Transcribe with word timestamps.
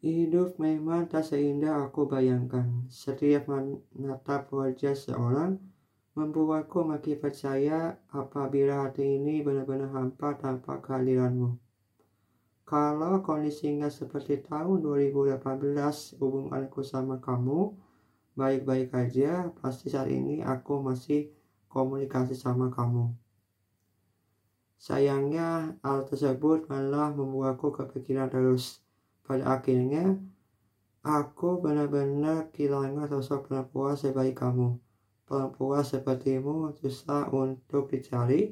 Hidup 0.00 0.56
memang 0.56 1.12
tak 1.12 1.28
seindah 1.28 1.84
aku 1.84 2.08
bayangkan. 2.08 2.88
Setiap 2.88 3.52
menatap 3.52 4.48
wajah 4.48 4.96
seorang 4.96 5.60
membuatku 6.16 6.88
makin 6.88 7.20
percaya 7.20 8.00
apabila 8.08 8.88
hati 8.88 9.20
ini 9.20 9.44
benar-benar 9.44 9.92
hampa 9.92 10.40
tanpa 10.40 10.80
kehadiranmu. 10.80 11.52
Kalau 12.64 13.20
kondisinya 13.20 13.92
seperti 13.92 14.40
tahun 14.40 14.80
2018 14.80 16.16
hubunganku 16.16 16.80
sama 16.80 17.20
kamu 17.20 17.76
baik-baik 18.40 18.96
aja, 18.96 19.52
pasti 19.60 19.92
saat 19.92 20.08
ini 20.08 20.40
aku 20.40 20.80
masih 20.80 21.28
komunikasi 21.68 22.32
sama 22.32 22.72
kamu. 22.72 23.12
Sayangnya 24.80 25.76
hal 25.84 26.08
tersebut 26.08 26.72
malah 26.72 27.12
membuatku 27.12 27.68
kepikiran 27.68 28.32
terus 28.32 28.80
pada 29.24 29.58
akhirnya, 29.58 30.18
aku 31.00 31.60
benar-benar 31.64 32.52
kehilangan 32.52 33.08
sosok 33.08 33.48
perempuan 33.48 33.96
sebaik 33.96 34.36
kamu. 34.36 34.76
Perempuan 35.24 35.86
sepertimu 35.86 36.74
susah 36.82 37.30
untuk 37.30 37.86
dicari, 37.88 38.50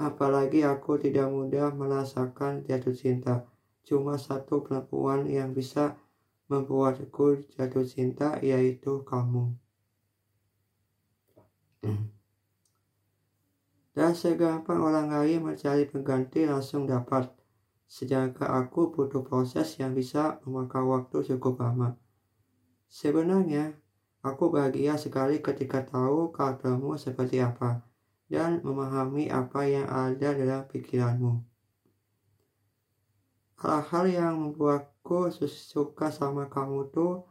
apalagi 0.00 0.64
aku 0.64 0.96
tidak 0.96 1.28
mudah 1.28 1.70
merasakan 1.76 2.64
jatuh 2.64 2.96
cinta. 2.96 3.44
Cuma 3.84 4.16
satu 4.16 4.64
perempuan 4.64 5.28
yang 5.28 5.52
bisa 5.52 5.96
membuatku 6.50 7.46
jatuh 7.54 7.86
cinta 7.86 8.40
yaitu 8.42 9.04
kamu. 9.06 9.54
Dan 13.94 14.12
segampang 14.14 14.80
orang 14.80 15.10
lain 15.12 15.44
mencari 15.46 15.86
pengganti 15.86 16.46
langsung 16.46 16.86
dapat. 16.86 17.39
Sedangkan 17.90 18.46
aku 18.46 18.94
butuh 18.94 19.26
proses 19.26 19.74
yang 19.82 19.98
bisa 19.98 20.38
memakan 20.46 20.86
waktu 20.86 21.26
cukup 21.26 21.58
lama. 21.58 21.98
Sebenarnya, 22.86 23.74
aku 24.22 24.54
bahagia 24.54 24.94
sekali 24.94 25.42
ketika 25.42 25.82
tahu 25.82 26.30
karaktermu 26.30 26.94
seperti 26.94 27.42
apa 27.42 27.82
dan 28.30 28.62
memahami 28.62 29.26
apa 29.26 29.66
yang 29.66 29.90
ada 29.90 30.38
dalam 30.38 30.62
pikiranmu. 30.70 31.42
Hal-hal 33.58 34.04
yang 34.06 34.34
membuatku 34.38 35.34
suka 35.50 36.14
sama 36.14 36.46
kamu 36.46 36.94
tuh 36.94 37.26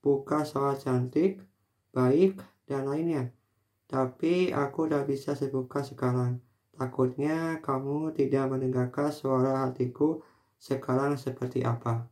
bukan 0.00 0.42
soal 0.48 0.72
cantik, 0.80 1.44
baik, 1.92 2.40
dan 2.64 2.88
lainnya. 2.88 3.28
Tapi 3.84 4.56
aku 4.56 4.88
udah 4.88 5.04
bisa 5.04 5.36
sebutkan 5.36 5.84
sekarang. 5.84 6.47
Takutnya 6.78 7.58
kamu 7.58 8.14
tidak 8.14 8.54
mendengarkan 8.54 9.10
suara 9.10 9.66
hatiku 9.66 10.22
sekarang 10.62 11.18
seperti 11.18 11.66
apa. 11.66 12.06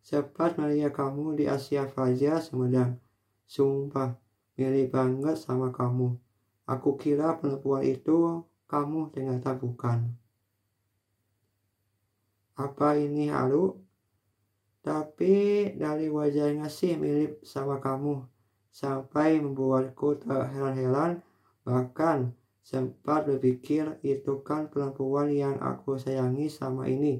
Sempat 0.00 0.56
melihat 0.56 0.96
kamu 0.96 1.36
di 1.36 1.44
Asia 1.44 1.84
Fajar 1.84 2.40
Sumedang. 2.40 2.96
Sumpah, 3.44 4.16
mirip 4.56 4.96
banget 4.96 5.36
sama 5.36 5.68
kamu. 5.68 6.16
Aku 6.64 6.96
kira 6.96 7.36
perempuan 7.36 7.84
itu 7.84 8.48
kamu 8.64 9.12
ternyata 9.12 9.60
bukan. 9.60 10.08
Apa 12.56 12.96
ini 12.96 13.28
halu? 13.28 13.76
Tapi 14.80 15.68
dari 15.76 16.08
wajahnya 16.08 16.72
sih 16.72 16.96
mirip 16.96 17.44
sama 17.44 17.76
kamu. 17.76 18.24
Sampai 18.72 19.36
membuatku 19.36 20.16
terheran-heran 20.16 21.20
bahkan 21.60 22.32
Sempat 22.62 23.26
berpikir 23.26 23.98
itu 24.06 24.38
kan 24.46 24.70
perempuan 24.70 25.34
yang 25.34 25.58
aku 25.58 25.98
sayangi 25.98 26.46
sama 26.46 26.86
ini. 26.86 27.18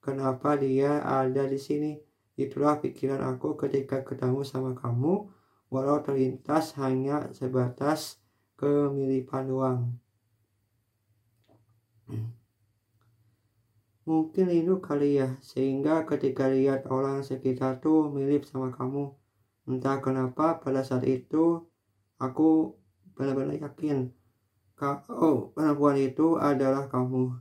Kenapa 0.00 0.56
dia 0.56 1.04
ada 1.04 1.44
di 1.44 1.60
sini? 1.60 2.00
Itulah 2.40 2.80
pikiran 2.80 3.20
aku 3.20 3.60
ketika 3.60 4.00
ketemu 4.00 4.40
sama 4.48 4.72
kamu, 4.72 5.28
walau 5.68 6.00
terlintas 6.00 6.72
hanya 6.80 7.28
sebatas 7.36 8.16
kemiripan 8.56 9.44
doang. 9.52 9.80
Mungkin 14.08 14.48
itu 14.48 14.80
kali 14.80 15.20
ya, 15.20 15.36
sehingga 15.44 16.08
ketika 16.08 16.48
lihat 16.48 16.88
orang 16.88 17.20
sekitar 17.20 17.84
tuh 17.84 18.08
mirip 18.08 18.48
sama 18.48 18.72
kamu. 18.72 19.12
Entah 19.68 20.00
kenapa 20.00 20.56
pada 20.64 20.80
saat 20.80 21.04
itu 21.04 21.68
aku 22.16 22.72
benar-benar 23.12 23.60
yakin 23.60 24.16
kalau 24.78 25.50
perempuan 25.58 25.98
itu 25.98 26.38
adalah 26.38 26.86
kamu. 26.86 27.34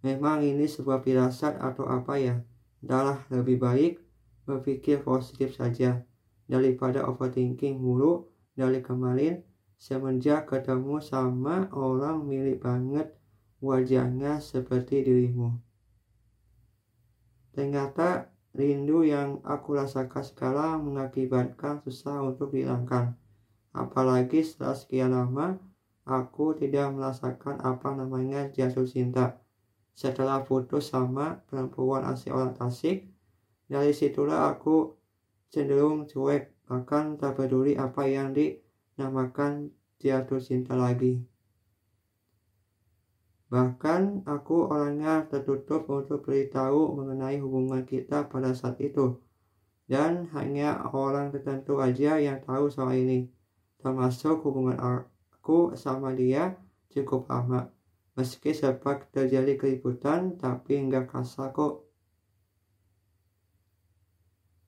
Memang 0.00 0.40
ini 0.40 0.64
sebuah 0.64 1.04
firasat 1.04 1.60
atau 1.60 1.84
apa 1.84 2.16
ya? 2.16 2.40
Adalah 2.80 3.28
lebih 3.28 3.60
baik 3.60 4.00
berpikir 4.48 5.04
positif 5.04 5.52
saja 5.52 6.00
daripada 6.48 7.04
overthinking 7.04 7.76
mulu 7.76 8.32
dari 8.56 8.80
kemarin 8.80 9.44
semenjak 9.76 10.48
ketemu 10.48 10.98
sama 11.04 11.68
orang 11.76 12.24
mirip 12.24 12.64
banget 12.64 13.12
wajahnya 13.60 14.40
seperti 14.40 15.04
dirimu. 15.04 15.60
Ternyata 17.52 18.32
rindu 18.56 19.04
yang 19.04 19.44
aku 19.44 19.76
rasakan 19.76 20.24
sekarang 20.24 20.88
mengakibatkan 20.88 21.84
susah 21.84 22.24
untuk 22.24 22.56
dihilangkan. 22.56 23.12
Apalagi 23.76 24.40
setelah 24.40 24.78
sekian 24.78 25.12
lama 25.12 25.60
aku 26.08 26.56
tidak 26.56 26.88
merasakan 26.96 27.60
apa 27.60 27.92
namanya 27.92 28.48
jatuh 28.48 28.88
cinta. 28.88 29.38
Setelah 29.92 30.42
putus 30.42 30.88
sama 30.88 31.44
perempuan 31.46 32.08
asli 32.08 32.32
orang 32.32 32.56
Tasik, 32.56 33.04
dari 33.68 33.92
situlah 33.92 34.48
aku 34.56 34.96
cenderung 35.52 36.08
cuek, 36.08 36.64
bahkan 36.64 37.20
tak 37.20 37.36
peduli 37.36 37.76
apa 37.76 38.08
yang 38.08 38.32
dinamakan 38.32 39.68
jatuh 40.00 40.40
cinta 40.40 40.72
lagi. 40.72 41.20
Bahkan 43.48 44.28
aku 44.28 44.68
orangnya 44.68 45.24
tertutup 45.24 45.88
untuk 45.88 46.24
beritahu 46.28 46.92
mengenai 46.96 47.40
hubungan 47.40 47.84
kita 47.88 48.28
pada 48.28 48.52
saat 48.52 48.76
itu. 48.84 49.16
Dan 49.88 50.28
hanya 50.36 50.84
orang 50.92 51.32
tertentu 51.32 51.80
aja 51.80 52.20
yang 52.20 52.44
tahu 52.44 52.68
soal 52.68 52.92
ini, 52.92 53.24
termasuk 53.80 54.44
hubungan 54.44 54.76
aku 55.48 55.72
sama 55.80 56.12
dia 56.12 56.60
cukup 56.92 57.24
lama. 57.32 57.72
Meski 58.20 58.52
sempat 58.52 59.08
terjadi 59.08 59.56
keributan, 59.56 60.36
tapi 60.36 60.76
enggak 60.76 61.08
kasar 61.08 61.56
kok. 61.56 61.88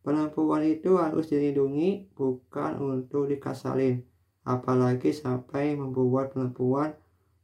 Perempuan 0.00 0.64
itu 0.64 0.96
harus 0.96 1.28
dilindungi, 1.28 2.08
bukan 2.16 2.80
untuk 2.80 3.28
dikasarin. 3.28 4.08
Apalagi 4.40 5.12
sampai 5.12 5.76
membuat 5.76 6.32
perempuan 6.32 6.96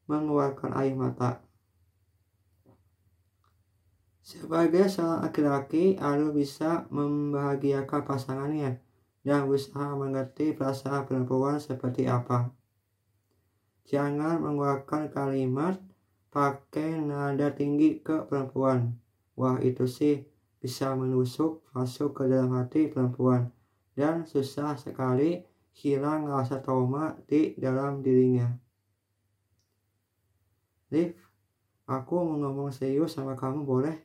mengeluarkan 0.08 0.72
air 0.72 0.96
mata. 0.96 1.44
Sebagai 4.24 4.88
seorang 4.88 5.28
laki-laki, 5.28 6.00
harus 6.00 6.32
bisa 6.32 6.88
membahagiakan 6.88 8.00
pasangannya 8.00 8.80
dan 9.20 9.44
berusaha 9.44 9.92
mengerti 9.92 10.56
perasaan 10.56 11.04
perempuan 11.04 11.60
seperti 11.60 12.08
apa. 12.08 12.56
Jangan 13.86 14.42
mengeluarkan 14.42 15.14
kalimat 15.14 15.78
pakai 16.34 16.98
nada 16.98 17.54
tinggi 17.54 18.02
ke 18.02 18.26
perempuan. 18.26 18.98
Wah 19.38 19.62
itu 19.62 19.86
sih 19.86 20.26
bisa 20.58 20.90
menusuk 20.98 21.62
masuk 21.70 22.18
ke 22.18 22.22
dalam 22.26 22.50
hati 22.58 22.90
perempuan 22.90 23.54
dan 23.94 24.26
susah 24.26 24.74
sekali 24.74 25.46
hilang 25.76 26.26
rasa 26.26 26.58
trauma 26.58 27.14
di 27.30 27.54
dalam 27.54 28.02
dirinya. 28.02 28.50
Liv, 30.90 31.14
aku 31.86 32.14
mau 32.26 32.42
ngomong 32.42 32.74
serius 32.74 33.14
sama 33.14 33.38
kamu 33.38 33.62
boleh? 33.62 33.96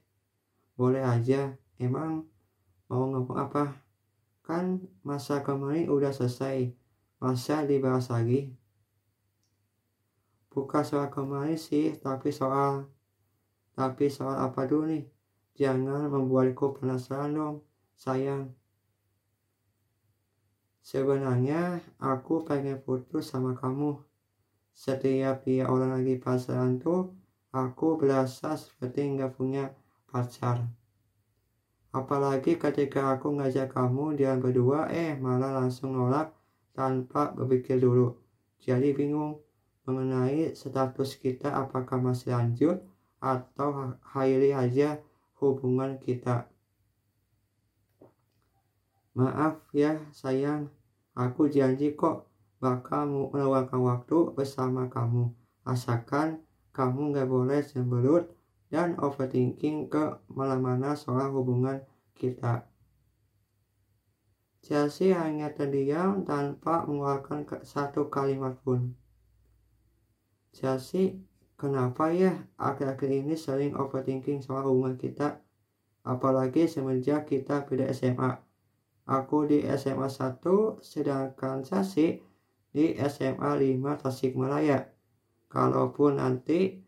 Boleh 0.77 1.01
aja, 1.01 1.57
emang 1.81 2.29
mau 2.85 3.09
ngomong 3.09 3.37
apa? 3.37 3.81
Kan 4.45 4.85
masa 5.01 5.41
kemarin 5.41 5.89
udah 5.89 6.13
selesai, 6.13 6.69
masa 7.17 7.63
dibahas 7.65 8.11
lagi? 8.13 8.60
Bukan 10.51 10.83
soal 10.83 11.07
kemarin 11.07 11.55
sih 11.55 11.95
tapi 11.95 12.29
soal 12.29 12.91
tapi 13.71 14.11
soal 14.11 14.35
apa 14.35 14.67
dulu 14.67 14.91
nih? 14.91 15.03
Jangan 15.55 16.11
membuatku 16.11 16.75
penasaran 16.79 17.31
dong 17.31 17.55
sayang. 17.95 18.51
Sebenarnya 20.83 21.79
aku 22.01 22.43
pengen 22.43 22.83
putus 22.83 23.31
sama 23.31 23.55
kamu. 23.55 24.01
Setiap 24.75 25.47
dia 25.47 25.69
orang 25.71 25.99
lagi 25.99 26.19
pacaran 26.19 26.81
tuh 26.81 27.15
aku 27.55 27.99
berasa 27.99 28.55
seperti 28.59 29.15
nggak 29.15 29.31
punya 29.35 29.71
pacar. 30.09 30.67
Apalagi 31.91 32.55
ketika 32.55 33.11
aku 33.15 33.35
ngajak 33.35 33.71
kamu 33.71 34.15
dia 34.15 34.35
berdua 34.39 34.87
eh 34.91 35.15
malah 35.19 35.51
langsung 35.63 35.95
nolak 35.95 36.31
tanpa 36.71 37.35
berpikir 37.35 37.77
dulu. 37.83 38.15
Jadi 38.63 38.95
bingung 38.95 39.43
mengenai 39.85 40.53
status 40.53 41.17
kita 41.17 41.49
apakah 41.49 41.97
masih 41.97 42.37
lanjut 42.37 42.81
atau 43.21 43.97
akhiri 44.01 44.53
aja 44.53 45.01
hubungan 45.41 45.97
kita. 45.97 46.49
Maaf 49.11 49.59
ya 49.75 49.99
sayang, 50.15 50.71
aku 51.17 51.51
janji 51.51 51.93
kok 51.97 52.31
bakal 52.61 53.09
meluangkan 53.33 53.81
waktu 53.81 54.31
bersama 54.37 54.87
kamu. 54.87 55.33
Asalkan 55.67 56.45
kamu 56.71 57.11
gak 57.11 57.27
boleh 57.27 57.59
cemberut 57.65 58.31
dan 58.71 58.95
overthinking 59.01 59.91
ke 59.91 60.21
mana-mana 60.31 60.95
soal 60.95 61.33
hubungan 61.35 61.83
kita. 62.15 62.71
Chelsea 64.61 65.11
hanya 65.11 65.51
terdiam 65.51 66.21
tanpa 66.23 66.85
mengeluarkan 66.85 67.43
satu 67.65 68.07
kalimat 68.07 68.55
pun. 68.61 68.93
Chelsea, 70.51 71.15
kenapa 71.55 72.11
ya 72.11 72.43
akhir-akhir 72.59 73.09
ini 73.09 73.35
sering 73.39 73.71
overthinking 73.73 74.43
soal 74.43 74.67
hubungan 74.67 74.99
kita? 74.99 75.39
Apalagi 76.03 76.67
semenjak 76.67 77.31
kita 77.31 77.63
pindah 77.63 77.87
SMA. 77.95 78.41
Aku 79.07 79.47
di 79.47 79.63
SMA 79.79 80.11
1, 80.11 80.83
sedangkan 80.83 81.63
Chelsea 81.63 82.21
di 82.75 82.95
SMA 82.99 83.51
5 83.59 84.01
Tasikmalaya. 84.03 84.91
Kalaupun 85.51 86.19
nanti 86.19 86.79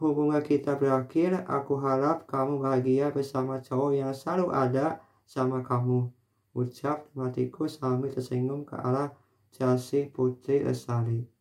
hubungan 0.00 0.40
kita 0.40 0.80
berakhir, 0.80 1.44
aku 1.44 1.76
harap 1.80 2.24
kamu 2.24 2.64
bahagia 2.64 3.12
bersama 3.12 3.60
cowok 3.60 3.92
yang 3.92 4.12
selalu 4.16 4.48
ada 4.52 5.04
sama 5.28 5.60
kamu. 5.60 6.08
Ucap 6.56 7.06
matiku 7.14 7.70
sambil 7.70 8.10
tersenyum 8.10 8.64
ke 8.64 8.74
arah 8.74 9.14
Chelsea 9.52 10.08
Putri 10.10 10.64
Lestari. 10.64 11.39